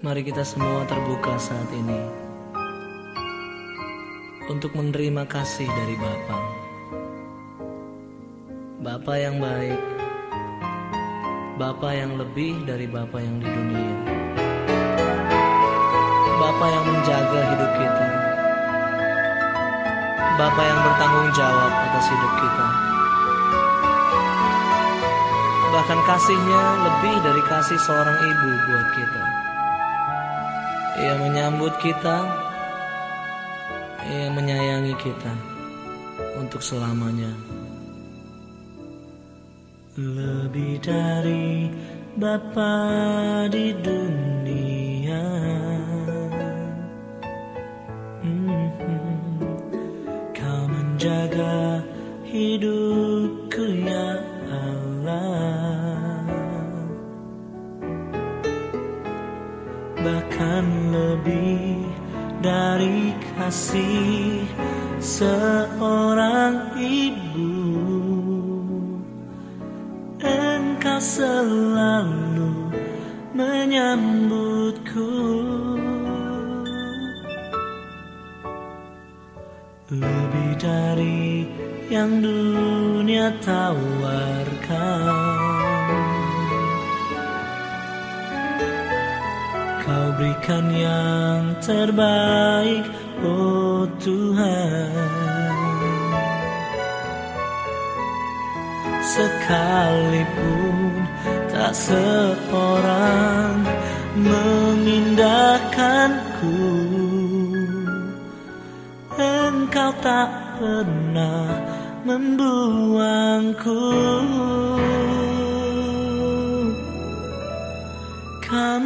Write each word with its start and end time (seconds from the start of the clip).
Mari 0.00 0.24
kita 0.24 0.40
semua 0.40 0.80
terbuka 0.88 1.36
saat 1.36 1.68
ini 1.76 2.00
untuk 4.48 4.72
menerima 4.72 5.28
kasih 5.28 5.68
dari 5.68 5.92
Bapa. 6.00 6.38
Bapa 8.80 9.12
yang 9.20 9.44
baik, 9.44 9.76
Bapa 11.60 11.92
yang 11.92 12.16
lebih 12.16 12.64
dari 12.64 12.88
Bapa 12.88 13.20
yang 13.20 13.44
di 13.44 13.48
dunia. 13.52 13.96
Bapa 16.40 16.64
yang 16.72 16.84
menjaga 16.88 17.40
hidup 17.52 17.72
kita. 17.76 18.08
Bapa 20.40 20.62
yang 20.64 20.80
bertanggung 20.80 21.30
jawab 21.36 21.72
atas 21.76 22.06
hidup 22.08 22.32
kita. 22.40 22.66
Bahkan 25.76 26.00
kasihnya 26.08 26.64
lebih 26.88 27.14
dari 27.20 27.42
kasih 27.52 27.76
seorang 27.84 28.16
ibu 28.16 28.50
buat 28.64 28.88
kita. 28.96 29.29
Ia 31.00 31.16
menyambut 31.16 31.72
kita, 31.80 32.18
Ia 34.04 34.28
menyayangi 34.36 34.92
kita 35.00 35.32
untuk 36.36 36.60
selamanya. 36.60 37.32
Lebih 39.96 40.76
dari 40.84 41.72
Bapa 42.20 42.76
di 43.48 43.72
dunia. 43.80 45.24
Mhm. 48.20 48.68
Kau 50.36 50.62
menjaga 50.68 51.80
hidupku 52.28 53.64
ya 53.88 54.20
Allah. 54.52 55.89
Bahkan 60.60 60.92
lebih 60.92 61.88
dari 62.44 63.16
kasih 63.32 64.44
seorang 65.00 66.76
ibu. 66.76 67.56
Engkau 70.20 71.00
selalu 71.00 72.76
menyambutku. 73.32 75.16
Lebih 79.88 80.50
dari 80.60 81.48
yang 81.88 82.20
dunia 82.20 83.32
tawarkan. 83.40 85.39
Berikan 90.20 90.68
yang 90.68 91.56
terbaik, 91.64 92.84
oh 93.24 93.88
Tuhan. 94.04 94.92
Sekalipun 99.00 100.76
tak 101.48 101.72
seorang 101.72 103.64
mengindahkanku, 104.20 106.68
Engkau 109.16 109.88
tak 110.04 110.28
pernah 110.60 111.64
membuangku. 112.04 113.88
Kau 118.44 118.76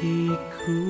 mengasihiku 0.00 0.80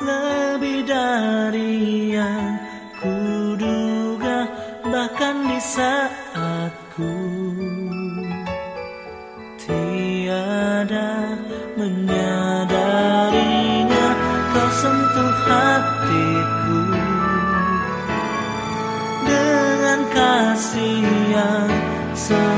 lebih 0.00 0.88
dari 0.88 2.16
yang 2.16 2.56
kuduga 3.00 4.48
bahkan 4.88 5.44
di 5.48 5.60
saat 5.60 6.72
ku 6.96 7.12
tiada 9.60 11.36
menyadarinya. 11.76 14.08
Kau 14.54 14.70
sentuh 14.70 15.34
hatiku 15.50 16.78
dengan 19.26 20.06
kasih 20.14 21.02
yang 21.34 21.74
sempurna 22.14 22.53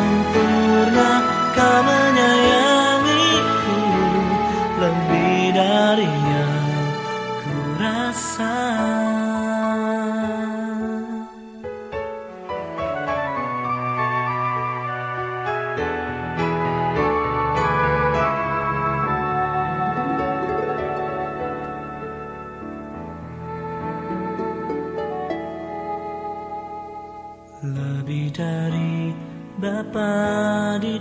Bapa 29.96 30.76
di 30.76 31.00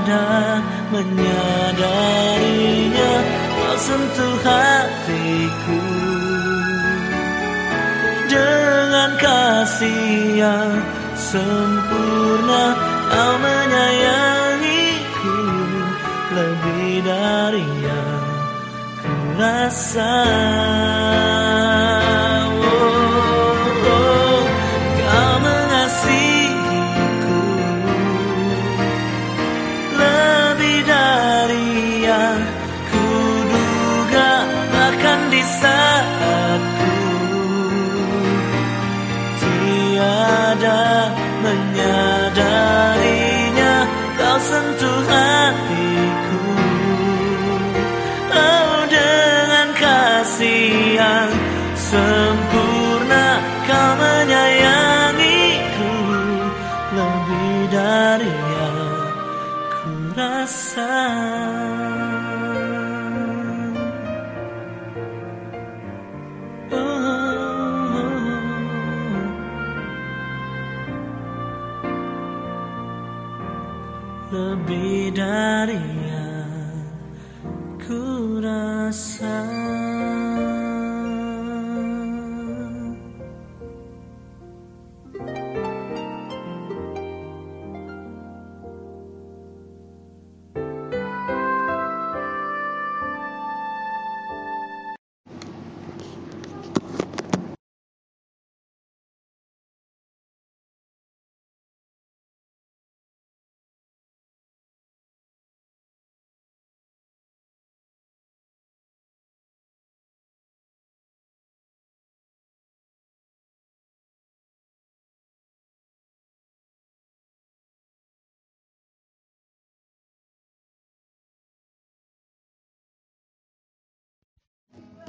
Tiada 0.00 0.64
menyadarinya. 0.92 3.12
Kau 3.52 3.76
sentuh 3.76 4.36
hatiku 4.40 5.80
Dengan 8.24 9.12
kasih 9.20 10.40
yang 10.40 10.80
sempurna. 11.12 12.80
Kau 13.12 13.36
menyayangiku 13.44 15.36
Lebih 16.32 17.04
dari 17.04 17.68
yang 17.84 18.24
ku 19.04 19.12
rasa 19.36 20.16
rasa 60.50 61.59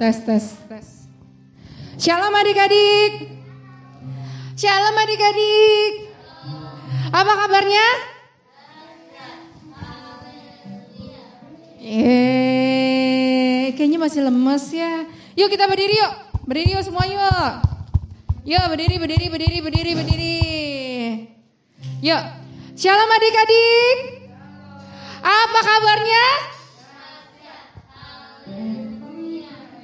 Tes, 0.02 0.18
tes, 0.26 0.58
tes. 0.66 1.06
Shalom 1.94 2.34
adik-adik. 2.34 3.38
Shalom 4.58 4.98
adik-adik. 4.98 6.10
Apa 7.14 7.32
kabarnya? 7.38 7.86
Eh, 11.86 13.70
kayaknya 13.78 14.02
masih 14.02 14.26
lemes 14.26 14.74
ya. 14.74 15.06
Yuk 15.38 15.46
kita 15.46 15.70
berdiri 15.70 15.94
yuk. 15.94 16.12
Berdiri 16.50 16.74
yuk 16.74 16.82
semua 16.82 17.06
yuk. 17.06 17.62
Yuk 18.42 18.64
berdiri, 18.74 18.98
berdiri, 18.98 19.30
berdiri, 19.30 19.58
berdiri, 19.62 19.90
berdiri. 20.02 20.38
Yuk. 22.02 22.22
Shalom 22.74 23.06
adik-adik. 23.06 24.26
Apa 25.22 25.60
kabarnya? 25.62 26.51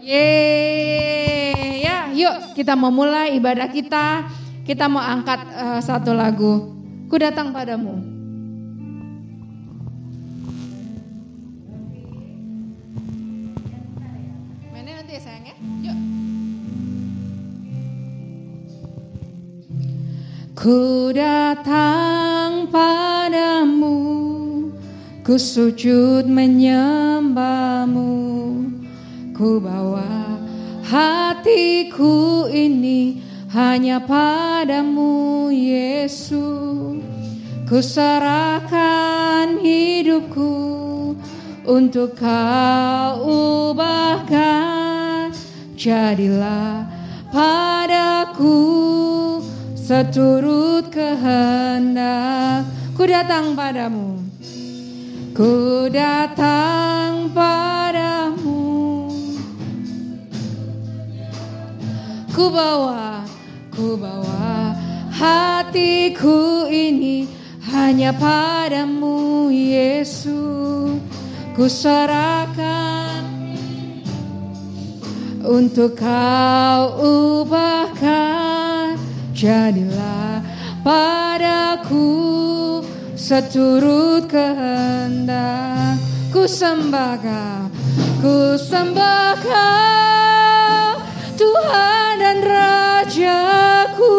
Yeay, 0.09 1.85
ya 1.85 2.09
yuk 2.17 2.57
kita 2.57 2.73
mau 2.73 2.89
mulai 2.89 3.37
ibadah 3.37 3.69
kita. 3.69 4.25
Kita 4.65 4.89
mau 4.89 5.05
angkat 5.05 5.37
uh, 5.53 5.85
satu 5.85 6.17
lagu. 6.17 6.73
Ku 7.13 7.21
datang 7.21 7.53
padamu. 7.53 8.01
Mainnya 14.73 14.97
nanti 14.97 15.13
ya 15.13 15.21
ya. 15.21 15.53
Yuk. 15.85 15.97
Ku 20.57 21.13
datang 21.13 22.65
padamu, 22.73 24.01
ku 25.21 25.37
sujud 25.37 26.25
menyembahmu. 26.25 28.28
Ku 29.38 29.62
bawa 29.62 30.35
hatiku 30.82 32.50
ini 32.50 33.23
hanya 33.55 34.02
padamu 34.02 35.46
Yesus. 35.55 36.99
Ku 37.62 37.79
serahkan 37.79 39.62
hidupku 39.62 40.50
untuk 41.70 42.19
kau 42.19 43.14
ubahkan. 43.70 45.31
Jadilah 45.79 46.90
padaku 47.31 48.58
seturut 49.79 50.90
kehendak. 50.90 52.67
Ku 52.99 53.06
datang 53.06 53.55
padamu. 53.55 54.19
Ku 55.31 55.87
datang 55.94 57.31
padamu. 57.31 58.28
Ku 62.38 62.55
bawa, 62.55 63.26
ku 63.75 63.99
bawa 63.99 64.70
hatiku 65.11 66.70
ini 66.70 67.26
hanya 67.67 68.14
padamu 68.14 69.50
Yesus. 69.50 71.02
Ku 71.58 71.67
serahkan 71.67 73.26
untuk 75.43 75.99
kau 75.99 77.02
ubahkan. 77.43 78.94
Jadilah 79.35 80.38
padaku 80.87 82.06
seturut 83.19 84.31
kehendak. 84.31 85.99
Ku 86.31 86.46
sembahkan, 86.46 87.67
ku 88.23 88.55
sembahkan 88.55 89.99
Tuhan 91.35 91.98
Rajaku 93.19 94.15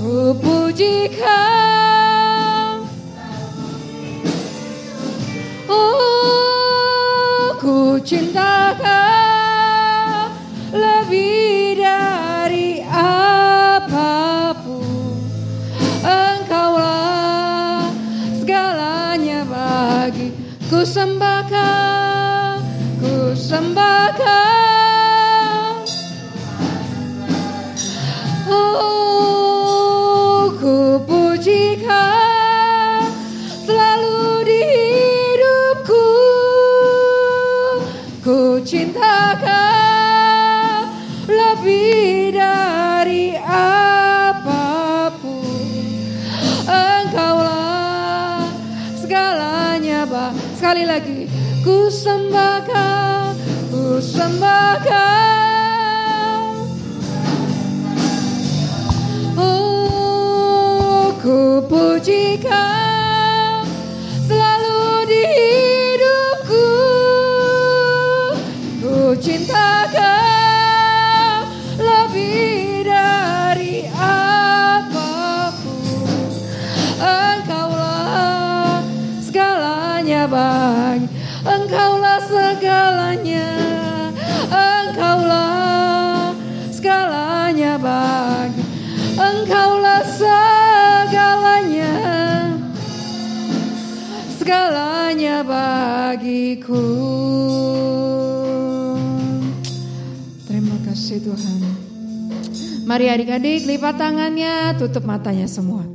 Ku 0.00 0.32
puji 0.40 1.12
kau 1.20 2.80
Oh 5.68 7.52
ku 7.60 8.00
cinta 8.00 8.72
kau 8.80 10.32
Lebih 10.72 11.76
dari 11.76 12.80
apa 12.88 14.56
pun. 14.64 15.20
Engkaulah 16.00 17.92
segalanya 18.40 19.44
bagi 19.44 20.32
Ku 20.72 20.88
sembah 20.88 21.39
sekali 50.70 50.86
lagi 50.86 51.26
ku 51.66 51.90
sembah 51.90 52.62
kau 52.62 53.34
ku 53.74 53.98
sembah 53.98 54.78
kau 54.86 54.99
segalanya 94.50 95.46
bagiku. 95.46 96.82
Terima 100.42 100.74
kasih 100.82 101.22
Tuhan. 101.22 101.58
Mari 102.82 103.06
adik-adik 103.14 103.62
lipat 103.70 103.94
tangannya 103.94 104.74
tutup 104.74 105.06
matanya 105.06 105.46
semua. 105.46 105.86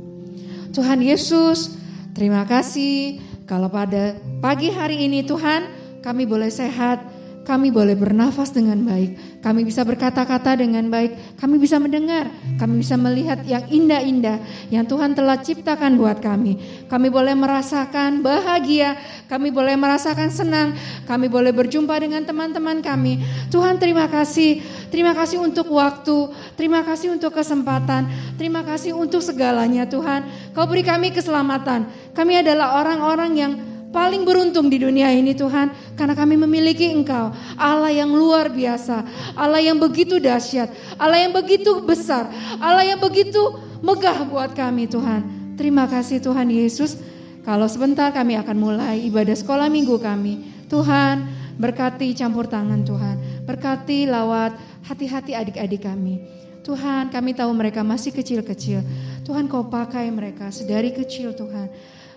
Tuhan 0.72 1.04
Yesus 1.04 1.76
terima 2.16 2.48
kasih 2.48 3.20
kalau 3.44 3.68
pada 3.68 4.16
pagi 4.40 4.72
hari 4.72 5.04
ini 5.04 5.20
Tuhan 5.20 5.68
kami 6.00 6.24
boleh 6.24 6.48
sehat 6.48 7.04
kami 7.46 7.70
boleh 7.70 7.94
bernafas 7.94 8.50
dengan 8.50 8.82
baik, 8.82 9.38
kami 9.38 9.62
bisa 9.62 9.86
berkata-kata 9.86 10.58
dengan 10.58 10.90
baik, 10.90 11.38
kami 11.38 11.62
bisa 11.62 11.78
mendengar, 11.78 12.26
kami 12.58 12.82
bisa 12.82 12.98
melihat 12.98 13.46
yang 13.46 13.62
indah-indah 13.70 14.42
yang 14.74 14.82
Tuhan 14.82 15.14
telah 15.14 15.38
ciptakan 15.38 15.94
buat 15.94 16.18
kami. 16.18 16.58
Kami 16.90 17.06
boleh 17.06 17.38
merasakan 17.38 18.26
bahagia, 18.26 18.98
kami 19.30 19.54
boleh 19.54 19.78
merasakan 19.78 20.34
senang, 20.34 20.74
kami 21.06 21.30
boleh 21.30 21.54
berjumpa 21.54 21.94
dengan 22.02 22.26
teman-teman 22.26 22.82
kami. 22.82 23.22
Tuhan 23.54 23.78
terima 23.78 24.10
kasih, 24.10 24.58
terima 24.90 25.14
kasih 25.14 25.38
untuk 25.38 25.70
waktu, 25.70 26.34
terima 26.58 26.82
kasih 26.82 27.14
untuk 27.14 27.30
kesempatan, 27.30 28.10
terima 28.34 28.66
kasih 28.66 28.98
untuk 28.98 29.22
segalanya 29.22 29.86
Tuhan. 29.86 30.50
Kau 30.50 30.66
beri 30.66 30.82
kami 30.82 31.14
keselamatan. 31.14 31.86
Kami 32.10 32.42
adalah 32.42 32.82
orang-orang 32.82 33.32
yang 33.38 33.52
paling 33.96 34.28
beruntung 34.28 34.68
di 34.68 34.76
dunia 34.76 35.08
ini 35.08 35.32
Tuhan 35.32 35.72
karena 35.96 36.12
kami 36.12 36.36
memiliki 36.36 36.92
Engkau. 36.92 37.32
Allah 37.56 37.88
yang 37.88 38.12
luar 38.12 38.52
biasa. 38.52 39.00
Allah 39.32 39.64
yang 39.64 39.80
begitu 39.80 40.20
dahsyat. 40.20 40.68
Allah 41.00 41.24
yang 41.24 41.32
begitu 41.32 41.80
besar. 41.80 42.28
Allah 42.60 42.84
yang 42.84 43.00
begitu 43.00 43.40
megah 43.80 44.28
buat 44.28 44.52
kami 44.52 44.84
Tuhan. 44.84 45.24
Terima 45.56 45.88
kasih 45.88 46.20
Tuhan 46.20 46.52
Yesus. 46.52 47.00
Kalau 47.40 47.64
sebentar 47.72 48.12
kami 48.12 48.36
akan 48.36 48.56
mulai 48.60 49.00
ibadah 49.08 49.32
sekolah 49.32 49.72
minggu 49.72 49.96
kami. 49.96 50.44
Tuhan 50.68 51.24
berkati 51.56 52.12
campur 52.12 52.44
tangan 52.52 52.84
Tuhan. 52.84 53.48
Berkati 53.48 54.04
lawat 54.04 54.52
hati-hati 54.84 55.32
adik-adik 55.32 55.88
kami. 55.88 56.20
Tuhan 56.68 57.08
kami 57.08 57.32
tahu 57.32 57.48
mereka 57.56 57.80
masih 57.80 58.12
kecil-kecil. 58.12 58.84
Tuhan 59.24 59.48
kau 59.48 59.64
pakai 59.72 60.12
mereka 60.12 60.52
sedari 60.52 60.92
kecil 60.92 61.32
Tuhan 61.32 61.72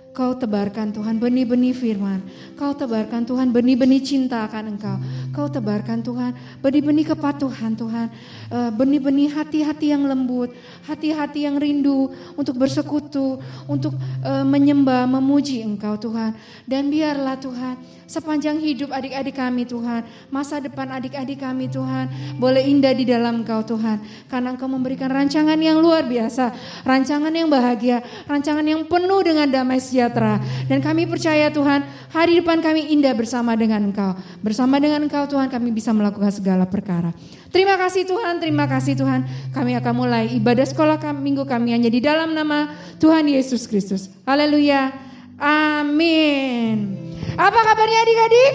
Kau 0.10 0.34
tebarkan 0.34 0.90
Tuhan 0.90 1.22
benih-benih 1.22 1.72
firman. 1.78 2.26
Kau 2.58 2.74
tebarkan 2.74 3.30
Tuhan 3.30 3.54
benih-benih 3.54 4.02
cinta 4.02 4.42
akan 4.50 4.76
Engkau. 4.76 4.98
Kau 5.30 5.48
tebarkan 5.48 6.02
Tuhan 6.02 6.34
benih-benih 6.66 7.14
kepatuhan 7.14 7.78
Tuhan. 7.78 8.10
Eh, 8.50 8.72
benih-benih 8.74 9.30
hati-hati 9.38 9.94
yang 9.94 10.10
lembut. 10.10 10.50
Hati-hati 10.90 11.46
yang 11.46 11.62
rindu 11.62 12.10
untuk 12.34 12.58
bersekutu. 12.58 13.38
Untuk 13.70 13.94
eh, 14.26 14.46
menyembah, 14.46 15.06
memuji 15.06 15.62
Engkau 15.62 15.96
Tuhan. 16.02 16.34
Dan 16.66 16.90
biarlah 16.90 17.38
Tuhan 17.38 17.78
sepanjang 18.10 18.58
hidup 18.58 18.90
adik-adik 18.90 19.38
kami 19.38 19.70
Tuhan. 19.70 20.02
Masa 20.34 20.58
depan 20.58 20.90
adik-adik 20.90 21.38
kami 21.46 21.70
Tuhan. 21.70 22.10
Boleh 22.42 22.66
indah 22.66 22.98
di 22.98 23.06
dalam 23.06 23.46
Engkau 23.46 23.62
Tuhan. 23.62 24.02
Karena 24.26 24.58
Engkau 24.58 24.66
memberikan 24.66 25.14
rancangan 25.14 25.62
yang 25.62 25.78
luar 25.78 26.10
biasa. 26.10 26.50
Rancangan 26.82 27.30
yang 27.30 27.46
bahagia. 27.46 28.02
Rancangan 28.26 28.66
yang 28.66 28.90
penuh 28.90 29.22
dengan 29.22 29.46
damai 29.46 29.78
sejahtera 29.78 29.99
sejahtera. 30.00 30.40
Dan 30.72 30.80
kami 30.80 31.04
percaya 31.04 31.52
Tuhan, 31.52 31.84
hari 32.16 32.40
depan 32.40 32.64
kami 32.64 32.96
indah 32.96 33.12
bersama 33.12 33.60
dengan 33.60 33.92
Engkau. 33.92 34.16
Bersama 34.40 34.80
dengan 34.80 35.04
Engkau 35.04 35.28
Tuhan 35.28 35.52
kami 35.52 35.76
bisa 35.76 35.92
melakukan 35.92 36.32
segala 36.32 36.64
perkara. 36.64 37.12
Terima 37.52 37.76
kasih 37.76 38.08
Tuhan, 38.08 38.40
terima 38.40 38.64
kasih 38.64 38.96
Tuhan. 38.96 39.28
Kami 39.52 39.76
akan 39.76 39.94
mulai 39.94 40.32
ibadah 40.40 40.64
sekolah 40.64 40.96
kami, 41.04 41.20
minggu 41.20 41.44
kami 41.44 41.76
hanya 41.76 41.92
di 41.92 42.00
dalam 42.00 42.32
nama 42.32 42.72
Tuhan 43.04 43.28
Yesus 43.28 43.68
Kristus. 43.68 44.08
Haleluya. 44.24 44.96
Amin. 45.36 46.96
Apa 47.36 47.60
kabarnya 47.68 48.00
adik-adik? 48.08 48.54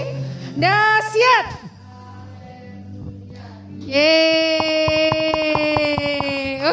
Dahsyat. 0.57 1.61
Yeay. 3.85 5.05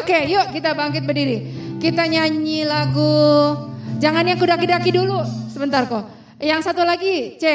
Oke, 0.00 0.24
yuk 0.32 0.48
kita 0.56 0.72
bangkit 0.72 1.04
berdiri. 1.04 1.60
Kita 1.76 2.08
nyanyi 2.08 2.64
lagu 2.64 3.71
Jangan 4.02 4.26
yang 4.26 4.34
kudaki-daki 4.34 4.90
dulu. 4.90 5.22
Sebentar 5.46 5.86
kok. 5.86 6.10
Yang 6.42 6.66
satu 6.66 6.82
lagi, 6.82 7.38
C. 7.38 7.46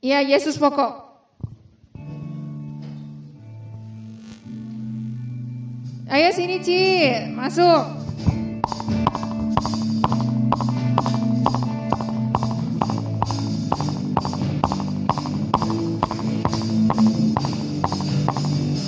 Iya, 0.00 0.24
Yesus 0.24 0.56
pokok. 0.56 1.04
Ayo 6.08 6.28
sini 6.32 6.56
Ci, 6.64 6.80
masuk. 7.36 7.84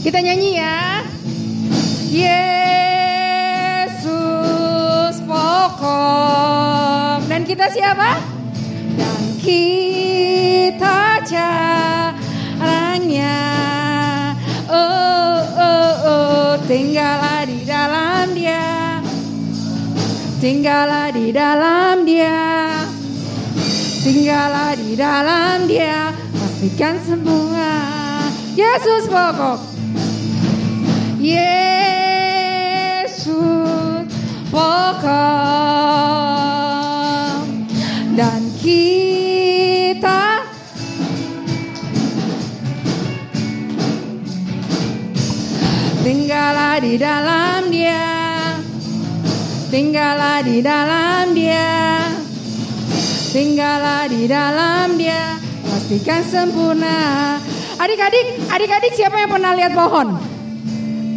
Kita 0.00 0.18
nyanyi 0.25 0.50
ya. 0.56 0.76
Yesus 2.08 2.65
pokok. 5.87 7.31
Dan 7.31 7.43
kita 7.47 7.66
siapa? 7.71 8.19
Dan 8.99 9.23
kita 9.38 11.23
caranya. 11.23 12.19
Oh, 14.66 15.38
oh, 15.55 15.95
oh, 16.02 16.59
tinggallah 16.66 17.47
di 17.47 17.62
dalam 17.62 18.35
dia. 18.35 18.99
Tinggallah 20.43 21.14
di 21.14 21.31
dalam 21.33 22.05
dia. 22.05 22.83
Tinggallah 24.07 24.78
di 24.78 24.95
dalam 24.95 25.66
dia. 25.66 26.14
Pastikan 26.35 26.99
semua. 27.02 27.71
Yesus 28.57 29.07
pokok. 29.11 29.59
Yesus 31.19 31.65
pokok 34.56 35.04
dan 38.16 38.40
kita 38.64 40.40
tinggallah 46.00 46.80
di 46.80 46.96
dalam 46.96 47.68
dia. 47.68 48.08
Tinggallah 49.66 50.40
di 50.40 50.64
dalam 50.64 51.34
dia. 51.36 51.68
Tinggallah 53.36 54.08
di 54.08 54.25
dalam 54.25 54.96
dia. 54.96 55.36
Pastikan 55.68 56.25
sempurna. 56.25 57.36
Adik-adik 57.76 58.40
adik-adik 58.48 58.96
siapa 58.96 59.20
yang 59.20 59.28
pernah 59.28 59.52
lihat 59.52 59.76
pohon? 59.76 60.16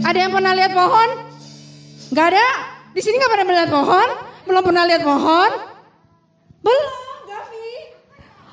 Ada 0.03 0.27
yang 0.27 0.35
pernah 0.35 0.51
lihat 0.51 0.75
pohon? 0.75 1.09
Gak 2.11 2.35
ada? 2.35 2.68
Di 2.89 3.01
sini 3.05 3.21
gak 3.21 3.31
pernah 3.31 3.47
melihat 3.47 3.69
pohon? 3.69 4.07
Belum 4.49 4.63
pernah 4.65 4.83
lihat 4.89 5.03
pohon? 5.05 5.51
Belum, 6.65 7.17
Gavi. 7.29 7.71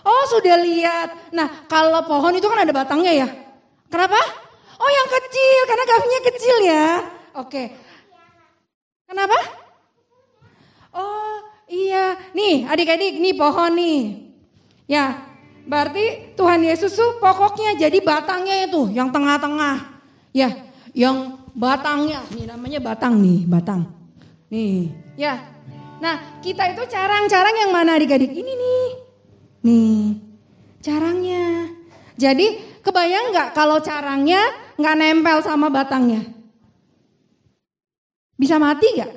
Oh 0.05 0.25
sudah 0.29 0.57
lihat. 0.61 1.33
Nah 1.33 1.67
kalau 1.67 2.05
pohon 2.05 2.37
itu 2.37 2.47
kan 2.47 2.63
ada 2.63 2.71
batangnya 2.71 3.13
ya. 3.17 3.29
Kenapa? 3.89 4.21
Oh 4.77 4.91
yang 4.93 5.09
kecil, 5.09 5.61
karena 5.65 5.85
Gavinya 5.89 6.21
kecil 6.29 6.57
ya. 6.69 6.87
Oke. 7.41 7.63
Kenapa? 9.09 9.39
Oh 10.93 11.41
iya, 11.65 12.21
nih 12.37 12.69
adik-adik, 12.69 13.17
nih 13.17 13.33
pohon 13.33 13.73
nih. 13.73 14.29
Ya, 14.85 15.25
berarti 15.65 16.37
Tuhan 16.37 16.61
Yesus 16.61 16.93
tuh 16.93 17.17
pokoknya 17.17 17.81
jadi 17.81 17.99
batangnya 18.05 18.69
itu, 18.69 18.93
yang 18.93 19.09
tengah-tengah. 19.09 19.97
Ya, 20.37 20.69
yang 20.93 21.41
batangnya, 21.57 22.21
nih 22.37 22.45
namanya 22.45 22.81
batang 22.85 23.17
nih, 23.17 23.49
batang. 23.49 23.96
Nih, 24.47 24.95
ya. 25.19 25.43
Nah, 25.99 26.39
kita 26.39 26.71
itu 26.71 26.87
carang-carang 26.87 27.57
yang 27.67 27.71
mana 27.75 27.99
adik-adik? 27.99 28.31
Ini 28.31 28.53
nih. 28.53 28.87
Nih, 29.67 30.05
carangnya. 30.85 31.73
Jadi, 32.15 32.79
kebayang 32.85 33.35
nggak 33.35 33.49
kalau 33.57 33.83
carangnya 33.83 34.39
nggak 34.79 34.97
nempel 34.97 35.39
sama 35.43 35.67
batangnya? 35.67 36.23
Bisa 38.37 38.61
mati 38.61 38.87
nggak? 38.95 39.13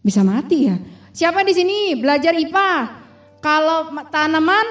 Bisa 0.00 0.24
mati 0.24 0.58
ya. 0.70 0.76
Siapa 1.10 1.44
di 1.44 1.52
sini 1.52 1.98
belajar 1.98 2.32
IPA? 2.32 2.72
Kalau 3.42 3.92
tanaman 4.08 4.66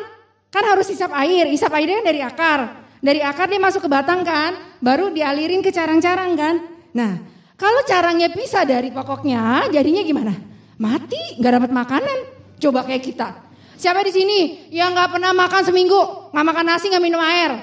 kan 0.50 0.64
harus 0.66 0.90
isap 0.90 1.14
air, 1.14 1.46
isap 1.54 1.70
airnya 1.78 2.02
kan 2.02 2.08
dari 2.10 2.22
akar. 2.26 2.60
Dari 3.00 3.22
akar 3.22 3.48
dia 3.48 3.62
masuk 3.62 3.86
ke 3.86 3.90
batang 3.92 4.26
kan, 4.26 4.58
baru 4.82 5.14
dialirin 5.14 5.62
ke 5.62 5.70
carang-carang 5.70 6.34
kan. 6.34 6.56
Nah, 6.96 7.29
kalau 7.60 7.84
carangnya 7.84 8.32
pisah 8.32 8.64
dari 8.64 8.88
pokoknya, 8.88 9.68
jadinya 9.68 10.00
gimana? 10.00 10.34
Mati, 10.80 11.36
nggak 11.44 11.54
dapat 11.60 11.72
makanan. 11.76 12.18
Coba 12.56 12.88
kayak 12.88 13.04
kita. 13.04 13.28
Siapa 13.76 14.00
di 14.08 14.16
sini 14.16 14.40
yang 14.72 14.96
nggak 14.96 15.20
pernah 15.20 15.36
makan 15.36 15.68
seminggu, 15.68 16.32
nggak 16.32 16.46
makan 16.48 16.66
nasi, 16.72 16.88
nggak 16.88 17.04
minum 17.04 17.20
air? 17.20 17.60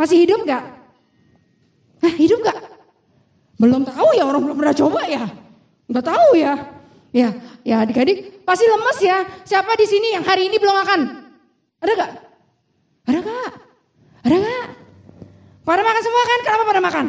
Masih 0.00 0.24
hidup 0.24 0.48
nggak? 0.48 0.64
Hah, 2.00 2.14
hidup 2.16 2.40
nggak? 2.40 2.58
Belum 3.60 3.84
tahu 3.84 4.08
ya 4.16 4.24
orang 4.24 4.48
belum 4.48 4.56
pernah 4.64 4.74
coba 4.76 5.00
ya. 5.04 5.24
Nggak 5.92 6.04
tahu 6.08 6.28
ya. 6.40 6.52
Ya, 7.12 7.28
ya 7.64 7.84
adik-adik 7.84 8.44
pasti 8.48 8.64
lemes 8.64 8.98
ya. 9.04 9.28
Siapa 9.44 9.76
di 9.76 9.84
sini 9.84 10.16
yang 10.16 10.24
hari 10.24 10.48
ini 10.48 10.56
belum 10.56 10.72
makan? 10.72 11.00
Ada 11.84 11.92
nggak? 11.92 12.12
Ada 13.12 13.18
nggak? 13.20 13.52
Ada 14.24 14.36
nggak? 14.40 14.66
Pada 15.68 15.82
makan 15.84 16.02
semua 16.04 16.22
kan? 16.24 16.38
Kenapa 16.44 16.64
pada 16.64 16.80
makan? 16.80 17.06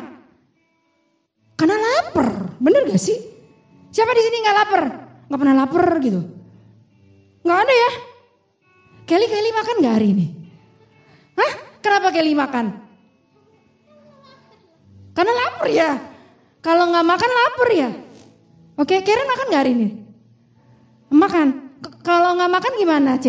Karena 1.60 1.76
lapar, 1.76 2.56
bener 2.64 2.88
gak 2.88 3.04
sih? 3.04 3.20
Siapa 3.92 4.16
di 4.16 4.22
sini 4.24 4.38
nggak 4.40 4.58
lapar? 4.64 4.84
Nggak 5.28 5.40
pernah 5.44 5.56
lapar 5.60 5.86
gitu? 6.00 6.22
Nggak 7.44 7.60
ada 7.68 7.74
ya? 7.74 7.92
Kelly 9.04 9.28
Kelly 9.28 9.52
makan 9.52 9.76
nggak 9.84 9.96
hari 10.00 10.08
ini? 10.16 10.26
Hah? 11.36 11.52
Kenapa 11.84 12.16
Kelly 12.16 12.32
makan? 12.32 12.66
Karena 15.12 15.34
lapar 15.36 15.68
ya. 15.68 15.90
Kalau 16.64 16.88
nggak 16.96 17.08
makan 17.08 17.32
lapar 17.34 17.70
ya. 17.76 17.90
Oke, 18.80 19.04
Karen 19.04 19.28
makan 19.28 19.46
nggak 19.52 19.62
hari 19.68 19.72
ini? 19.76 19.88
Makan. 21.12 21.48
Kalau 22.00 22.40
nggak 22.40 22.52
makan 22.56 22.74
gimana, 22.80 23.20
C? 23.20 23.28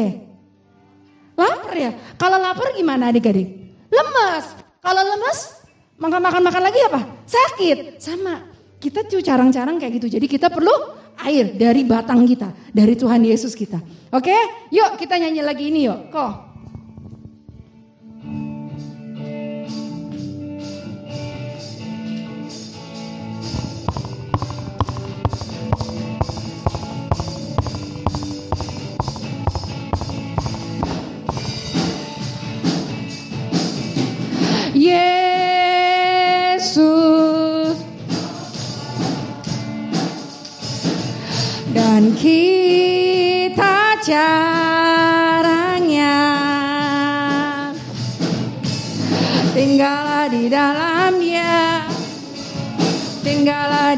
Lapar 1.35 1.75
ya. 1.75 1.91
Kalau 2.15 2.39
lapar 2.39 2.71
gimana 2.79 3.11
adik-adik? 3.11 3.49
Lemes. 3.91 4.45
Kalau 4.79 5.03
lemes, 5.03 5.60
makan-makan-makan 6.00 6.62
lagi 6.64 6.80
apa? 6.88 7.00
Sakit. 7.28 8.00
Sama. 8.00 8.49
Kita 8.80 9.04
tuh 9.04 9.21
carang-carang 9.21 9.76
kayak 9.76 10.00
gitu. 10.00 10.09
Jadi 10.16 10.26
kita 10.26 10.49
perlu 10.49 10.73
air 11.21 11.52
dari 11.52 11.85
batang 11.85 12.25
kita, 12.25 12.73
dari 12.73 12.97
Tuhan 12.97 13.21
Yesus 13.21 13.52
kita. 13.52 13.76
Oke? 14.11 14.35
Yuk 14.73 14.97
kita 14.97 15.21
nyanyi 15.21 15.45
lagi 15.45 15.69
ini 15.69 15.87
yuk. 15.87 16.09
Kok? 16.09 16.50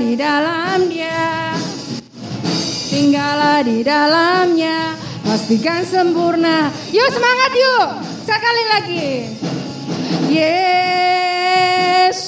Di 0.02 0.18
dalam 0.18 0.90
dia 0.90 1.54
tinggallah 2.90 3.62
di 3.62 3.86
dalamnya. 3.86 4.98
Pastikan 5.22 5.86
sempurna. 5.86 6.68
Yuk 6.90 7.08
semangat 7.14 7.52
yuk. 7.54 7.88
Sekali 8.26 8.64
lagi. 8.68 9.30
Yesus. 10.28 12.18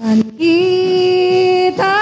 Dan 0.00 0.24
kita. 0.34 1.98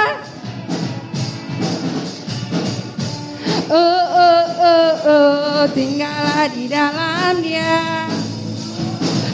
Oh, 3.72 4.04
oh, 4.04 4.44
oh, 4.62 4.94
oh, 5.08 5.64
tinggallah 5.72 6.44
di 6.52 6.68
dalam 6.68 7.40
dia 7.40 8.01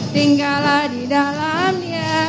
tinggallah 0.09 0.89
di 0.89 1.05
dalam 1.05 1.77
dia 1.81 2.25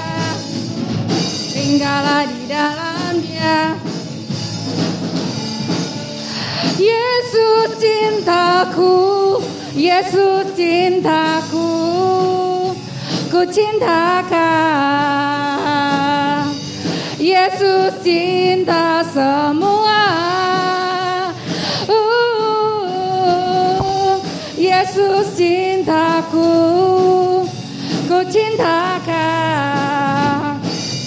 tinggallah 1.53 2.25
di 2.29 2.43
dalam 2.49 3.13
dia 3.25 3.77
Yesus 6.81 7.77
cintaku, 7.77 9.37
Yesus 9.77 10.57
cintaku, 10.57 11.69
ku 13.29 13.41
cintakan. 13.45 14.41
Yesus 17.21 18.01
cinta 18.01 19.05
semua. 19.13 19.70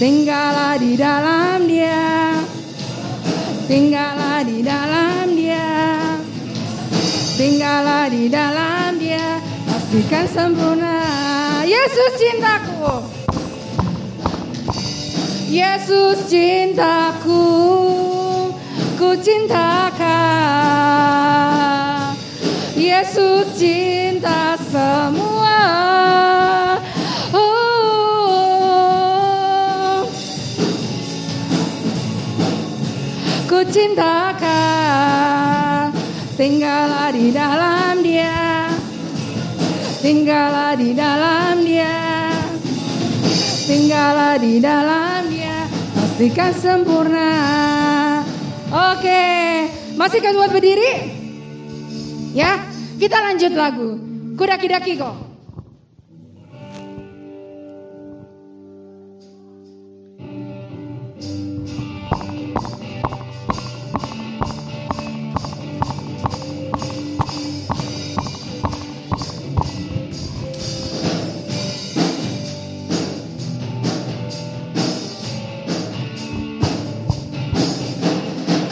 Tinggallah 0.04 0.76
di 0.84 1.00
dalam 1.00 1.63
dia. 1.63 2.36
Tinggallah 3.72 4.44
di 4.44 4.60
dalam 4.60 5.32
dia. 5.32 5.63
Tinggallah 7.39 8.12
di 8.12 8.28
dalam 8.28 9.00
dia. 9.00 9.39
Pastikan 9.63 10.28
sempurna. 10.28 11.00
Yesus 11.63 12.20
cintaku. 12.20 13.00
Yesus 15.48 16.28
cintaku. 16.28 17.48
Ku 19.00 19.16
cintakan. 19.24 20.04
Yesus 22.76 23.56
cinta 23.56 24.60
semua 24.68 25.23
tinggallah 36.38 37.10
di 37.10 37.34
dalam 37.34 37.93
dia. 38.06 38.69
Tinggallah 40.04 40.74
di 40.76 40.89
dalam 40.93 41.54
dia. 41.63 41.96
Tinggallah 43.63 44.36
di 44.38 44.54
dalam 44.60 45.19
dia. 45.32 45.65
Pastikan 45.96 46.52
sempurna. 46.54 47.32
Oke 48.69 49.26
masih 49.98 50.19
kan 50.22 50.38
buat 50.38 50.52
berdiri. 50.54 51.12
Ya 52.38 52.62
kita 53.02 53.17
lanjut 53.17 53.54
lagu. 53.58 53.89
Kudaki-daki 54.34 54.98
kok 54.98 55.33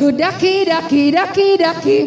Ku 0.02 0.10
daki 0.10 0.66
daki 0.66 1.14
daki 1.14 1.62
daki. 1.62 2.00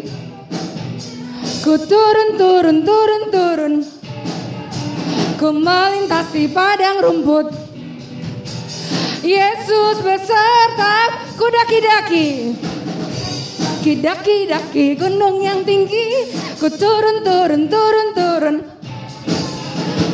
Ku 1.63 1.79
turun 1.79 2.35
turun 2.35 2.83
turun 2.83 3.23
turun. 3.31 3.73
Ku 5.39 5.55
melintasi 5.55 6.51
padang 6.51 6.99
rumput. 6.99 7.55
Yesus 9.23 10.03
beserta 10.03 11.07
ku 11.39 11.47
daki 11.47 11.79
daki. 11.87 12.27
Daki 13.79 13.93
daki 14.03 14.37
daki 14.51 14.85
gunung 14.99 15.39
yang 15.39 15.63
tinggi. 15.63 16.35
Ku 16.59 16.67
turun 16.67 17.23
turun 17.23 17.71
turun 17.71 18.07
turun. 18.11 18.55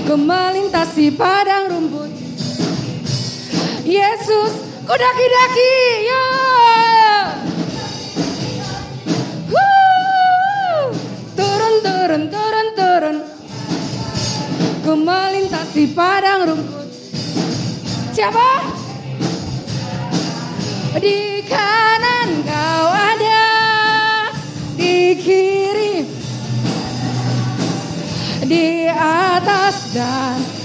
Ku 0.06 0.13
melintasi 0.22 1.17
padang 1.17 1.65
rumput. 1.65 2.13
Yesus 3.89 4.54
ku 4.86 4.94
daki 4.94 5.26
daki. 5.34 5.74
Ya 6.06 6.61
Turun, 11.82 12.24
turun, 12.30 12.67
turun. 12.78 13.17
Ku 14.86 14.94
melintasi 14.98 15.94
padang 15.98 16.46
rumput. 16.46 16.88
Siapa? 18.13 18.50
Di 21.02 21.41
kanan 21.48 22.44
kau 22.44 22.88
ada, 22.91 23.48
di 24.76 25.15
kiri, 25.15 26.04
di 28.46 28.91
atas 28.91 29.96
dan 29.96 30.61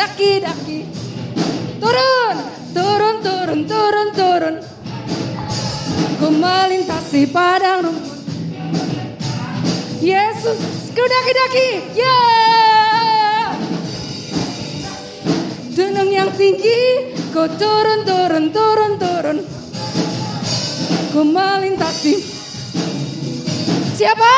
daki 0.00 0.40
daki. 0.40 0.78
Turun, 1.76 2.36
turun, 2.72 3.16
turun, 3.20 3.60
turun, 3.68 4.08
turun. 4.16 4.54
Ku 6.16 6.26
melintasi 6.32 7.28
padang 7.28 7.84
rumput. 7.84 8.16
Yesus, 10.00 10.60
ku 10.96 11.04
daki 11.04 11.32
daki. 11.36 11.68
Yeah 12.00 12.40
gunung 15.90 16.12
yang 16.12 16.30
tinggi 16.36 17.12
Ku 17.30 17.46
turun, 17.46 18.02
turun, 18.02 18.50
turun, 18.50 18.92
turun. 18.98 19.38
Ku 21.14 21.22
melintasi. 21.22 22.18
Siapa? 23.94 24.34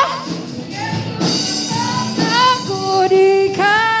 Aku 2.21 3.09
di 3.09 3.49
kanan, 3.49 3.92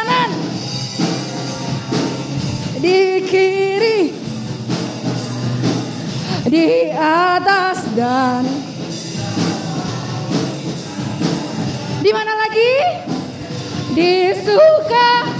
di 2.83 3.23
kiri, 3.23 4.11
di 6.51 6.91
atas 6.91 7.87
dan 7.95 8.43
di 12.03 12.11
mana 12.11 12.35
lagi? 12.43 12.75
Di 13.95 14.35
suka, 14.35 15.31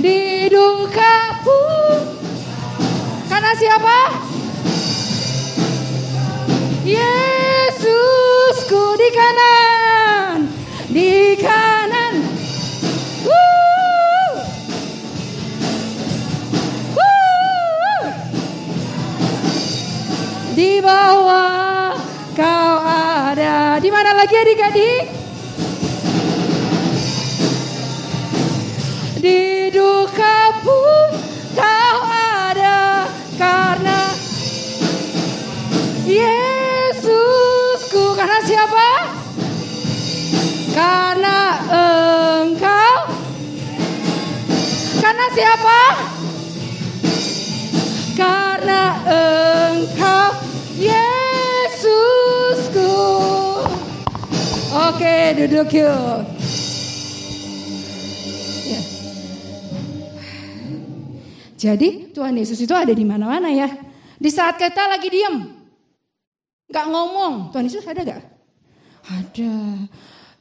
di 0.00 0.48
duka 0.48 1.36
pun. 1.44 2.16
Karena 3.28 3.52
siapa? 3.60 4.24
Yesusku 6.88 8.82
di 8.96 9.08
kanan, 9.12 10.48
di 10.88 11.36
kanan. 11.36 11.69
Adik-adik? 24.40 25.04
Di 29.20 29.68
duka 29.68 30.64
pun 30.64 31.12
kau 31.52 31.98
ada 32.08 33.04
karena 33.36 34.16
Yesusku 36.08 37.36
karena 38.16 38.40
siapa? 38.40 39.12
Karena 40.72 41.60
engkau 42.40 43.12
Karena 45.04 45.26
siapa? 45.36 46.09
Duduk 55.40 55.72
yuk 55.72 56.20
Ya. 58.70 58.80
Jadi 61.58 62.12
Tuhan 62.14 62.38
Yesus 62.38 62.60
itu 62.62 62.70
ada 62.70 62.94
di 62.94 63.02
mana-mana 63.02 63.50
ya. 63.50 63.66
Di 64.20 64.30
saat 64.30 64.60
kita 64.60 64.86
lagi 64.86 65.10
diem, 65.10 65.48
nggak 66.70 66.86
ngomong, 66.86 67.50
Tuhan 67.50 67.66
Yesus 67.66 67.82
ada 67.88 68.04
gak? 68.06 68.22
Ada. 69.10 69.90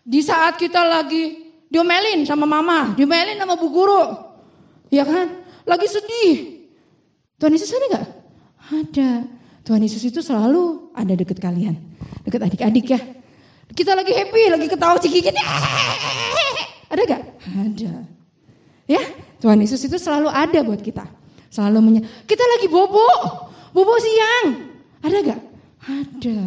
Di 0.06 0.22
saat 0.22 0.62
kita 0.62 0.86
lagi 0.86 1.48
diomelin 1.74 2.22
sama 2.28 2.46
mama, 2.46 2.94
diomelin 2.94 3.40
sama 3.40 3.58
bu 3.58 3.68
guru, 3.74 4.04
ya 4.94 5.02
kan? 5.08 5.42
Lagi 5.66 5.90
sedih, 5.90 6.70
Tuhan 7.42 7.56
Yesus 7.56 7.74
ada 7.74 7.86
gak? 7.98 8.08
Ada. 8.70 9.10
Tuhan 9.66 9.82
Yesus 9.82 10.06
itu 10.06 10.22
selalu 10.22 10.94
ada 10.94 11.18
deket 11.18 11.42
kalian, 11.42 11.82
deket 12.28 12.46
adik-adik 12.46 12.94
ya. 12.94 13.02
Kita 13.80 13.96
lagi 13.96 14.12
happy, 14.12 14.52
lagi 14.52 14.68
ketawa 14.68 15.00
cikikit, 15.00 15.32
ada 16.92 17.02
gak? 17.08 17.22
Ada. 17.48 17.92
Ya, 18.92 19.00
Tuhan 19.40 19.56
Yesus 19.64 19.80
itu 19.88 19.96
selalu 19.96 20.28
ada 20.28 20.60
buat 20.68 20.84
kita. 20.84 21.08
Selalu 21.48 21.78
menye 21.80 22.02
Kita 22.28 22.44
lagi 22.44 22.68
bobo, 22.68 23.08
bobo 23.72 23.96
siang. 24.04 24.68
Ada 25.00 25.18
gak? 25.32 25.40
Ada. 25.88 26.38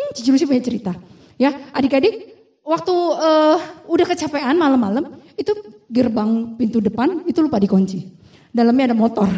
Hmm, 0.00 0.10
Cici 0.16 0.32
Lucy 0.32 0.48
punya 0.48 0.64
cerita. 0.64 0.96
Ya, 1.36 1.52
adik-adik, 1.76 2.32
waktu 2.64 2.94
uh, 2.96 3.84
udah 3.84 4.06
kecapean 4.08 4.56
malam-malam, 4.56 5.20
itu 5.36 5.52
gerbang 5.92 6.56
pintu 6.56 6.80
depan 6.80 7.20
itu 7.28 7.44
lupa 7.44 7.60
dikunci. 7.60 8.08
Dalamnya 8.48 8.94
ada 8.94 8.96
motor. 8.96 9.28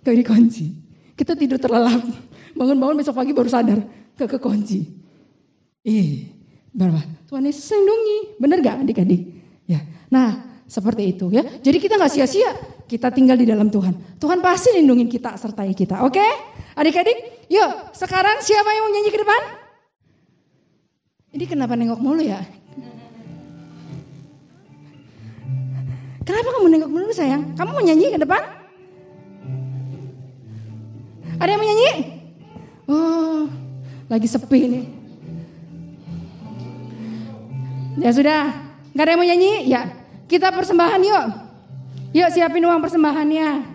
Gak 0.00 0.16
dikunci. 0.16 0.72
Kita 1.12 1.36
tidur 1.36 1.60
terlelap. 1.60 2.00
Bangun-bangun 2.56 3.04
besok 3.04 3.20
pagi 3.20 3.36
baru 3.36 3.52
sadar. 3.52 3.84
Gak 4.16 4.40
kekunci. 4.40 4.96
Ih, 5.84 6.37
berapa? 6.72 7.00
Tuhan 7.28 7.44
Yesus 7.44 7.68
lindungi. 7.72 8.18
Bener 8.40 8.58
gak 8.64 8.76
adik-adik? 8.84 9.22
Ya. 9.68 9.84
Nah, 10.08 10.48
seperti 10.68 11.16
itu 11.16 11.32
ya. 11.32 11.40
Jadi 11.64 11.80
kita 11.80 11.96
nggak 11.96 12.12
sia-sia, 12.12 12.52
kita 12.84 13.08
tinggal 13.08 13.40
di 13.40 13.48
dalam 13.48 13.72
Tuhan. 13.72 14.20
Tuhan 14.20 14.44
pasti 14.44 14.76
lindungin 14.76 15.08
kita, 15.08 15.32
sertai 15.40 15.72
kita. 15.72 16.04
Oke? 16.04 16.22
Adik-adik, 16.76 17.48
yuk 17.48 17.96
sekarang 17.96 18.44
siapa 18.44 18.68
yang 18.68 18.84
mau 18.84 18.92
nyanyi 18.92 19.10
ke 19.10 19.20
depan? 19.24 19.42
Ini 21.32 21.44
kenapa 21.48 21.72
nengok 21.72 22.00
mulu 22.00 22.20
ya? 22.20 22.40
Kenapa 26.28 26.48
kamu 26.60 26.68
nengok 26.76 26.90
mulu 26.92 27.08
sayang? 27.16 27.56
Kamu 27.56 27.72
mau 27.72 27.84
nyanyi 27.84 28.12
ke 28.12 28.20
depan? 28.20 28.42
Ada 31.40 31.48
yang 31.48 31.60
mau 31.60 31.68
nyanyi? 31.68 31.90
Oh, 32.88 33.42
lagi 34.12 34.28
sepi 34.28 34.60
nih. 34.68 34.84
Ya 37.98 38.14
sudah, 38.14 38.54
nggak 38.94 39.04
ada 39.04 39.10
yang 39.10 39.18
mau 39.18 39.26
nyanyi? 39.26 39.52
Ya, 39.66 39.82
kita 40.30 40.54
persembahan 40.54 41.02
yuk. 41.02 41.26
Yuk 42.14 42.30
siapin 42.30 42.62
uang 42.62 42.78
persembahannya. 42.78 43.74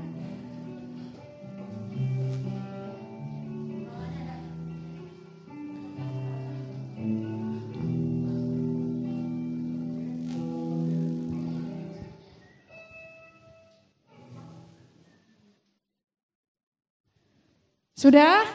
Sudah? 18.00 18.48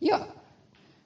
Yuk. 0.00 0.22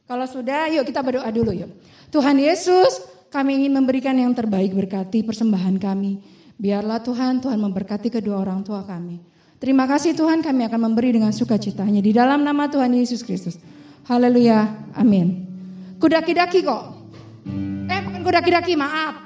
Kalau 0.06 0.26
sudah, 0.30 0.70
yuk 0.70 0.86
kita 0.86 1.02
berdoa 1.02 1.30
dulu 1.34 1.50
yuk. 1.50 1.70
Tuhan 2.14 2.38
Yesus, 2.38 3.15
kami 3.36 3.60
ingin 3.60 3.76
memberikan 3.76 4.16
yang 4.16 4.32
terbaik 4.32 4.72
berkati 4.72 5.20
persembahan 5.20 5.76
kami. 5.76 6.16
Biarlah 6.56 7.04
Tuhan, 7.04 7.44
Tuhan 7.44 7.60
memberkati 7.60 8.08
kedua 8.08 8.40
orang 8.40 8.64
tua 8.64 8.80
kami. 8.80 9.20
Terima 9.60 9.84
kasih 9.84 10.16
Tuhan, 10.16 10.40
kami 10.40 10.64
akan 10.64 10.80
memberi 10.88 11.12
dengan 11.12 11.28
sukacitanya 11.36 12.00
di 12.00 12.16
dalam 12.16 12.40
nama 12.40 12.64
Tuhan 12.72 12.96
Yesus 12.96 13.20
Kristus. 13.20 13.60
Haleluya, 14.08 14.88
amin. 14.96 15.44
Kudaki-daki 16.00 16.64
kok. 16.64 16.84
Eh, 17.92 18.00
bukan 18.08 18.24
kudaki-daki, 18.24 18.72
maaf. 18.72 19.20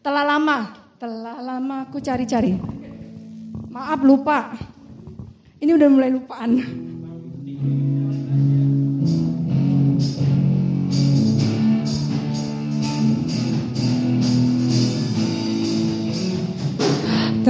Telah 0.00 0.24
lama, 0.24 0.58
telah 0.96 1.36
lama 1.44 1.84
aku 1.84 2.00
cari-cari. 2.00 2.56
Maaf 3.68 4.00
lupa. 4.00 4.56
Ini 5.60 5.76
udah 5.76 5.88
mulai 5.92 6.10
lupaan. 6.16 6.50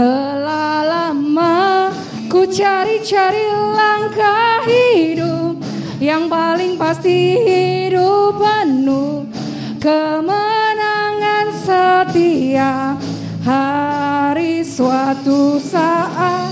Telah 0.00 0.80
lama 0.80 1.92
ku 2.32 2.48
cari-cari 2.48 3.52
langkah 3.52 4.64
hidup 4.64 5.60
yang 6.00 6.24
paling 6.24 6.80
pasti 6.80 7.36
hidup 7.36 8.40
penuh 8.40 9.28
kemenangan 9.76 11.52
setia 11.52 12.96
hari 13.44 14.64
suatu 14.64 15.60
saat 15.60 16.48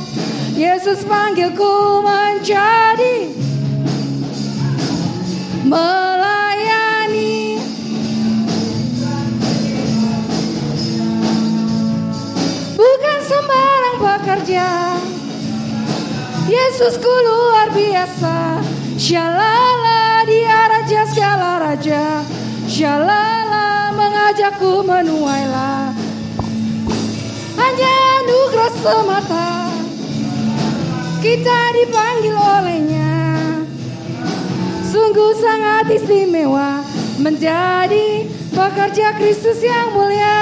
Yesus 0.53 1.09
panggilku 1.09 2.05
menjadi 2.05 3.38
Yesusku 16.49 17.13
luar 17.13 17.69
biasa. 17.77 18.65
Shalala 18.97 20.25
dia 20.25 20.65
raja 20.65 21.05
segala 21.05 21.61
raja. 21.61 22.25
Shalala 22.65 23.93
mengajakku 23.97 24.85
menuailah 24.85 25.93
Hanya 27.57 27.93
anugerah 28.25 28.73
semata. 28.81 29.51
Kita 31.21 31.61
dipanggil 31.77 32.33
olehnya. 32.33 33.17
Sungguh 34.89 35.37
sangat 35.37 35.93
istimewa 35.93 36.81
Menjadi 37.21 38.25
pekerja 38.57 39.13
Kristus 39.21 39.61
yang 39.61 39.93
mulia. 39.93 40.41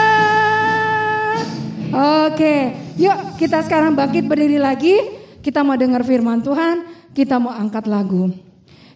Oke, 2.29 2.87
Yuk 2.97 3.37
kita 3.37 3.61
sekarang 3.61 3.92
bangkit 3.92 4.25
berdiri 4.25 4.57
lagi. 4.57 5.15
Kita 5.47 5.63
mau 5.63 5.79
dengar 5.79 6.03
firman 6.03 6.43
Tuhan. 6.43 6.83
Kita 7.15 7.39
mau 7.39 7.55
angkat 7.55 7.87
lagu. 7.87 8.35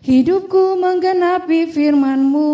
Hidupku 0.03 0.75
menggenapi 0.83 1.71
firmanmu. 1.71 2.51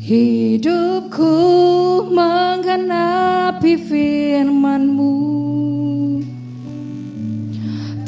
Hidupku 0.00 1.32
menggenapi 2.08 3.72
firmanmu 3.84 5.23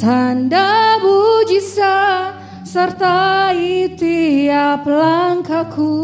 Tanda 0.07 1.03
mujizat 1.03 2.39
sertai 2.63 3.91
tiap 3.99 4.87
langkahku. 4.87 5.99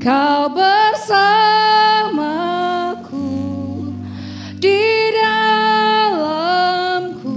Kau 0.00 0.48
bersamaku 0.48 1.60
di 4.56 5.12
dalamku. 5.12 7.36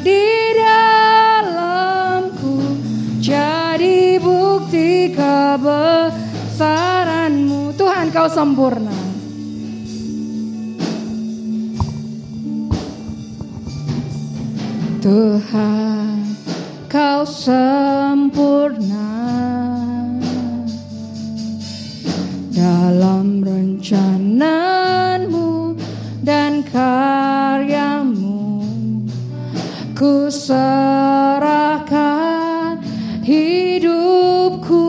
di 0.03 0.27
dalamku 0.59 2.59
Jadi 3.23 4.19
bukti 4.19 5.15
kebesaranmu. 5.15 7.71
Tuhan 7.79 8.11
kau 8.11 8.27
sempurna. 8.27 8.91
Tuhan 14.99 16.27
kau 16.91 17.23
sempurna 17.23 18.98
dalam 22.59 23.39
rencanamu 23.39 24.19
dan 26.19 26.59
karyamu. 26.67 28.59
Ku 29.95 30.27
serahkan 30.27 31.23
hidupku 33.23 34.87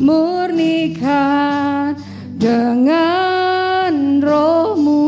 murnikan 0.00 1.92
dengan 2.40 4.24
rohmu. 4.24 5.04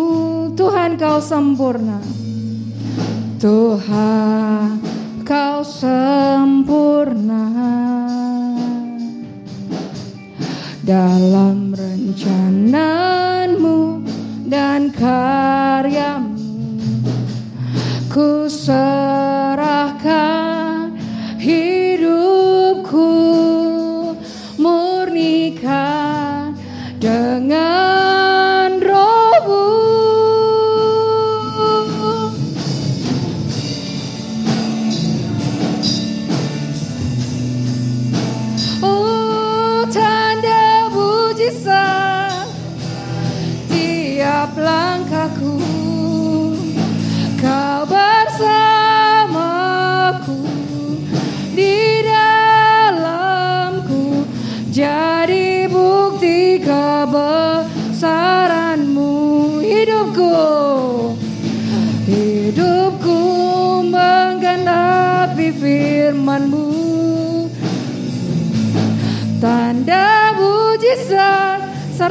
Tuhan 0.53 1.01
kau 1.01 1.25
sempurna. 1.25 2.05
Tuhan 3.40 4.83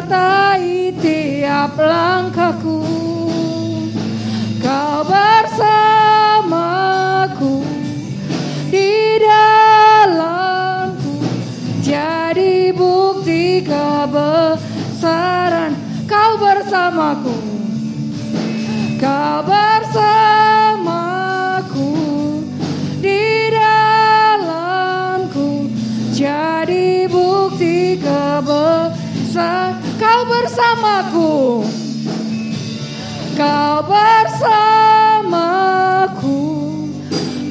sertai 0.07 0.95
tiap 1.03 1.75
langkahku. 1.75 2.79
Kau 4.63 5.03
bersamaku 5.03 5.67
di 8.71 9.19
dalamku. 9.19 11.19
Jadi 11.83 12.71
bukti 12.71 13.67
kebesaran 13.67 15.75
Kau 16.07 16.39
bersamaku. 16.39 17.35
Kau 18.95 19.43
bersamaku 19.43 20.87
di 23.03 23.51
dalamku. 23.51 25.67
Jadi 26.15 27.11
bukti 27.11 27.99
kebesaran 27.99 29.66
bersamaku. 30.57 31.61
Kau 33.37 33.85
bersamaku 33.85 35.29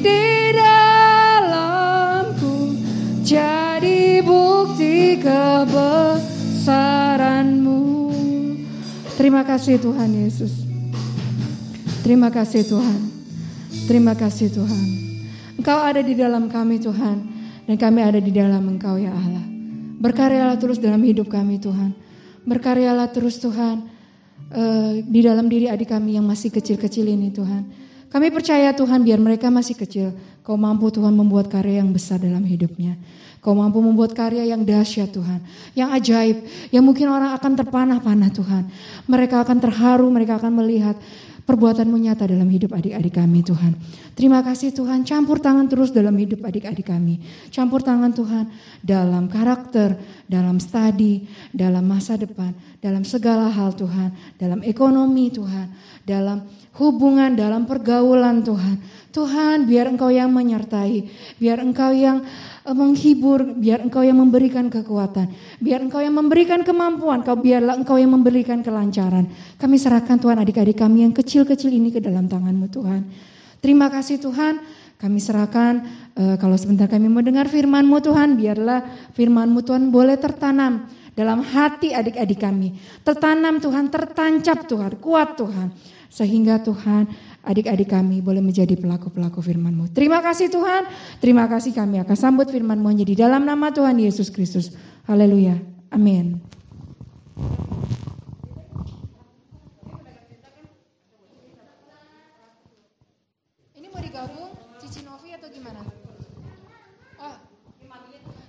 di 0.03 0.51
dalamku. 0.51 1.95
Jadi 3.23 4.19
bukti 4.19 5.23
kebesaranmu. 5.23 6.11
Terima 9.15 9.47
kasih 9.47 9.79
Tuhan 9.79 10.11
Yesus. 10.11 10.67
Terima 12.03 12.27
kasih 12.27 12.67
Tuhan. 12.67 13.07
Terima 13.87 14.19
kasih 14.19 14.51
Tuhan. 14.51 14.85
Engkau 15.55 15.79
ada 15.79 16.03
di 16.03 16.11
dalam 16.11 16.51
kami 16.51 16.83
Tuhan. 16.83 17.39
Dan 17.67 17.79
kami 17.79 18.03
ada 18.03 18.19
di 18.19 18.35
dalam 18.35 18.67
Engkau 18.67 18.99
ya 18.99 19.15
Allah. 19.15 19.47
Berkaryalah 19.95 20.59
terus 20.59 20.75
dalam 20.79 20.99
hidup 21.07 21.31
kami 21.31 21.55
Tuhan. 21.55 22.06
Berkaryalah 22.47 23.11
terus 23.11 23.37
Tuhan 23.43 23.83
eh, 24.55 25.03
di 25.03 25.19
dalam 25.19 25.51
diri 25.51 25.67
adik 25.67 25.91
kami 25.91 26.15
yang 26.15 26.23
masih 26.23 26.47
kecil-kecil 26.49 27.03
ini 27.03 27.29
Tuhan. 27.35 27.67
Kami 28.07 28.31
percaya 28.31 28.71
Tuhan 28.71 29.03
biar 29.03 29.19
mereka 29.19 29.51
masih 29.51 29.75
kecil, 29.75 30.15
Kau 30.47 30.55
mampu 30.55 30.87
Tuhan 30.87 31.11
membuat 31.11 31.51
karya 31.51 31.83
yang 31.83 31.91
besar 31.91 32.23
dalam 32.23 32.39
hidupnya. 32.47 32.95
Kau 33.43 33.51
mampu 33.51 33.83
membuat 33.83 34.15
karya 34.15 34.47
yang 34.47 34.63
dahsyat 34.63 35.11
Tuhan, 35.11 35.43
yang 35.75 35.91
ajaib, 35.91 36.39
yang 36.71 36.87
mungkin 36.87 37.11
orang 37.11 37.35
akan 37.35 37.51
terpanah-panah 37.59 38.31
Tuhan. 38.31 38.63
Mereka 39.11 39.43
akan 39.43 39.59
terharu, 39.59 40.07
mereka 40.07 40.39
akan 40.39 40.63
melihat 40.63 40.95
perbuatanmu 41.43 41.99
nyata 41.99 42.31
dalam 42.31 42.47
hidup 42.47 42.75
adik-adik 42.75 43.19
kami 43.19 43.43
Tuhan. 43.43 43.75
Terima 44.15 44.39
kasih 44.39 44.71
Tuhan, 44.71 45.03
campur 45.03 45.43
tangan 45.43 45.67
terus 45.67 45.91
dalam 45.91 46.15
hidup 46.15 46.43
adik-adik 46.47 46.91
kami. 46.91 47.19
Campur 47.51 47.83
tangan 47.83 48.15
Tuhan 48.15 48.47
dalam 48.83 49.27
karakter, 49.27 49.99
dalam 50.27 50.59
studi, 50.59 51.23
dalam 51.55 51.87
masa 51.87 52.19
depan, 52.19 52.51
dalam 52.83 53.07
segala 53.07 53.47
hal 53.47 53.71
Tuhan, 53.73 54.11
dalam 54.35 54.59
ekonomi 54.61 55.31
Tuhan, 55.31 55.71
dalam 56.03 56.43
hubungan, 56.77 57.33
dalam 57.33 57.65
pergaulan 57.65 58.43
Tuhan. 58.43 58.77
Tuhan, 59.15 59.65
biar 59.65 59.89
Engkau 59.89 60.13
yang 60.13 60.29
menyertai, 60.29 61.09
biar 61.41 61.57
Engkau 61.63 61.89
yang 61.89 62.21
eh, 62.67 62.75
menghibur, 62.75 63.55
biar 63.57 63.81
Engkau 63.81 64.05
yang 64.05 64.21
memberikan 64.21 64.69
kekuatan, 64.69 65.33
biar 65.57 65.81
Engkau 65.81 66.03
yang 66.03 66.13
memberikan 66.13 66.61
kemampuan, 66.61 67.25
kau 67.25 67.33
biarlah 67.33 67.81
Engkau 67.81 67.97
yang 67.97 68.13
memberikan 68.13 68.61
kelancaran. 68.61 69.25
Kami 69.57 69.75
serahkan 69.79 70.21
Tuhan 70.21 70.37
adik-adik 70.37 70.77
kami 70.77 71.07
yang 71.07 71.15
kecil-kecil 71.17 71.73
ini 71.73 71.89
ke 71.89 71.97
dalam 71.97 72.29
tangan-Mu 72.29 72.67
Tuhan. 72.69 73.01
Terima 73.57 73.89
kasih 73.89 74.21
Tuhan, 74.21 74.61
kami 74.97 75.21
serahkan 75.21 75.85
uh, 76.17 76.35
kalau 76.41 76.57
sebentar 76.57 76.89
kami 76.89 77.05
mau 77.05 77.21
dengar 77.21 77.45
firman-Mu 77.45 78.01
Tuhan, 78.01 78.33
biarlah 78.33 79.13
firman-Mu 79.13 79.61
Tuhan 79.61 79.93
boleh 79.93 80.17
tertanam 80.17 80.89
dalam 81.13 81.45
hati 81.45 81.93
adik-adik 81.93 82.41
kami. 82.41 82.73
Tertanam 83.05 83.61
Tuhan, 83.61 83.93
tertancap 83.93 84.65
Tuhan, 84.65 84.97
kuat 84.97 85.37
Tuhan. 85.37 85.69
Sehingga 86.09 86.57
Tuhan 86.65 87.05
adik-adik 87.45 87.93
kami 87.93 88.25
boleh 88.25 88.41
menjadi 88.41 88.73
pelaku-pelaku 88.73 89.37
firman-Mu. 89.37 89.93
Terima 89.93 90.17
kasih 90.25 90.49
Tuhan, 90.49 90.89
terima 91.21 91.45
kasih 91.45 91.77
kami 91.77 92.01
akan 92.01 92.17
sambut 92.17 92.49
firman-Mu 92.49 93.05
di 93.05 93.13
dalam 93.13 93.45
nama 93.45 93.69
Tuhan 93.69 94.01
Yesus 94.01 94.33
Kristus. 94.33 94.73
Haleluya. 95.05 95.61
Amin. 95.93 96.41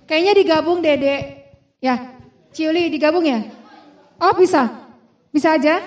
Kayaknya 0.09 0.33
digabung 0.33 0.81
Dede. 0.81 1.45
Ya, 1.77 2.17
Ciuli 2.49 2.89
digabung 2.89 3.21
ya? 3.21 3.45
Oh 4.17 4.33
bisa? 4.33 4.89
Bisa 5.29 5.53
aja? 5.53 5.85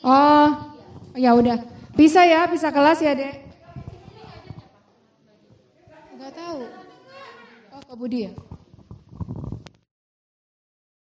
Oh, 0.00 0.48
ya 1.12 1.36
udah. 1.36 1.60
Bisa 1.92 2.24
ya, 2.24 2.48
bisa 2.48 2.72
kelas 2.72 3.04
ya 3.04 3.12
Dek? 3.12 3.36
Enggak 6.16 6.32
tahu. 6.32 6.64
Oh, 7.76 7.82
Kak 7.84 7.96
Budi 8.00 8.26
ya? 8.26 8.32